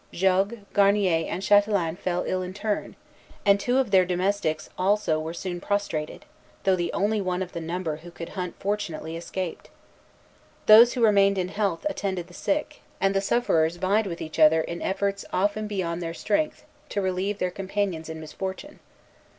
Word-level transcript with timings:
Jogues, 0.11 0.57
Garnier, 0.73 1.27
and 1.29 1.43
Chatelain 1.43 1.95
fell 1.95 2.23
ill 2.25 2.41
in 2.41 2.55
turn; 2.55 2.95
and 3.45 3.59
two 3.59 3.77
of 3.77 3.91
their 3.91 4.03
domestics 4.03 4.67
also 4.75 5.19
were 5.19 5.31
soon 5.31 5.61
prostrated, 5.61 6.25
though 6.63 6.75
the 6.75 6.91
only 6.91 7.21
one 7.21 7.43
of 7.43 7.51
the 7.51 7.61
number 7.61 7.97
who 7.97 8.09
could 8.09 8.29
hunt 8.29 8.55
fortunately 8.57 9.15
escaped. 9.15 9.69
Those 10.65 10.93
who 10.93 11.03
remained 11.05 11.37
in 11.37 11.49
health 11.49 11.85
attended 11.87 12.25
the 12.25 12.33
sick, 12.33 12.81
and 12.99 13.13
the 13.13 13.21
sufferers 13.21 13.75
vied 13.75 14.07
with 14.07 14.23
each 14.23 14.39
other 14.39 14.61
in 14.61 14.81
efforts 14.81 15.23
often 15.31 15.67
beyond 15.67 16.01
their 16.01 16.15
strength 16.15 16.63
to 16.89 16.99
relieve 16.99 17.37
their 17.37 17.51
companions 17.51 18.09
in 18.09 18.19
misfortune. 18.19 18.79